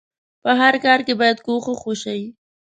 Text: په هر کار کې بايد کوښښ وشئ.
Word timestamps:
په 0.43 0.51
هر 0.59 0.73
کار 0.85 0.99
کې 1.05 1.13
بايد 1.19 1.37
کوښښ 1.45 1.79
وشئ. 1.85 2.21